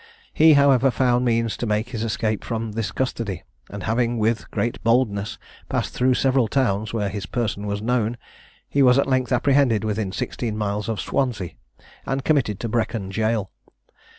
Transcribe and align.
He, 0.33 0.53
however, 0.53 0.89
found 0.89 1.25
means 1.25 1.55
to 1.57 1.67
make 1.67 1.89
his 1.89 2.03
escape 2.03 2.43
from 2.43 2.71
this 2.71 2.91
custody; 2.91 3.43
and 3.69 3.83
having 3.83 4.17
with 4.17 4.49
great 4.49 4.83
boldness 4.83 5.37
passed 5.69 5.93
through 5.93 6.15
several 6.15 6.47
towns, 6.47 6.91
where 6.91 7.07
his 7.07 7.27
person 7.27 7.67
was 7.67 7.83
known, 7.83 8.17
he 8.67 8.81
was 8.81 8.97
at 8.97 9.05
length 9.05 9.31
apprehended 9.31 9.83
within 9.83 10.11
sixteen 10.11 10.57
miles 10.57 10.89
of 10.89 10.99
Swansea, 10.99 11.51
and 12.07 12.25
committed 12.25 12.59
to 12.61 12.67
Brecon 12.67 13.11
jail. 13.11 13.51